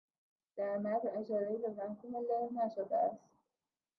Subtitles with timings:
[0.55, 3.29] در متن، اشارهای به محکوم له نشده است